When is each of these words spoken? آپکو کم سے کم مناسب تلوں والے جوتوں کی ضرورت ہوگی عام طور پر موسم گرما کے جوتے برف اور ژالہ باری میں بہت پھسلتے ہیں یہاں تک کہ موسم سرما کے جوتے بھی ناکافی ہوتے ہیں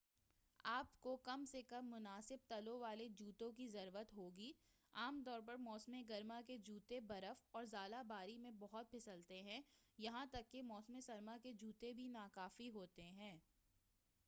آپکو 0.65 1.15
کم 1.17 1.43
سے 1.45 1.61
کم 1.61 1.89
مناسب 1.89 2.47
تلوں 2.47 2.79
والے 2.79 3.07
جوتوں 3.09 3.51
کی 3.51 3.67
ضرورت 3.67 4.13
ہوگی 4.13 4.51
عام 4.95 5.21
طور 5.25 5.41
پر 5.41 5.55
موسم 5.57 5.95
گرما 6.09 6.39
کے 6.47 6.57
جوتے 6.57 6.99
برف 6.99 7.45
اور 7.51 7.65
ژالہ 7.65 8.01
باری 8.07 8.37
میں 8.37 8.51
بہت 8.59 8.91
پھسلتے 8.91 9.41
ہیں 9.41 9.61
یہاں 9.99 10.25
تک 10.25 10.51
کہ 10.51 10.61
موسم 10.63 10.99
سرما 10.99 11.37
کے 11.37 11.53
جوتے 11.53 11.93
بھی 11.93 12.07
ناکافی 12.09 12.69
ہوتے 12.69 13.03
ہیں 13.11 13.37